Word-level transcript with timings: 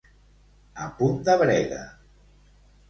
A 0.85 0.89
punt 1.01 1.21
de 1.29 1.37
brega. 1.43 1.81